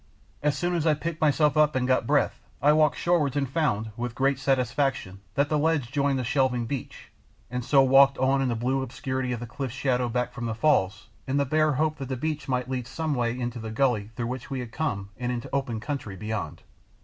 As 0.41 0.57
soon 0.57 0.73
as 0.73 0.87
I 0.87 0.95
picked 0.95 1.21
myself 1.21 1.55
up 1.55 1.75
and 1.75 1.87
got 1.87 2.07
breath, 2.07 2.41
I 2.59 2.73
walked 2.73 2.97
shorewards 2.97 3.35
and 3.35 3.47
found, 3.47 3.91
with 3.95 4.15
great 4.15 4.39
satisfaction, 4.39 5.19
that 5.35 5.47
the 5.47 5.59
ledge 5.59 5.91
joined 5.91 6.17
the 6.17 6.23
shelving 6.23 6.65
beach, 6.65 7.11
and 7.51 7.63
so 7.63 7.83
walked 7.83 8.17
on 8.17 8.41
in 8.41 8.49
the 8.49 8.55
blue 8.55 8.81
obscurity 8.81 9.31
of 9.31 9.39
the 9.39 9.45
cliff 9.45 9.71
shadow 9.71 10.09
back 10.09 10.33
from 10.33 10.47
the 10.47 10.55
falls 10.55 11.09
in 11.27 11.37
the 11.37 11.45
bare 11.45 11.73
hope 11.73 11.97
that 11.99 12.09
the 12.09 12.17
beach 12.17 12.47
might 12.49 12.67
lead 12.67 12.85
by 12.85 12.89
some 12.89 13.13
way 13.13 13.39
into 13.39 13.59
the 13.59 13.69
gully 13.69 14.09
through 14.15 14.25
which 14.25 14.49
we 14.49 14.59
had 14.59 14.71
come 14.71 15.09
and 15.19 15.45
open 15.53 15.79
country 15.79 16.15
beyond. 16.15 16.63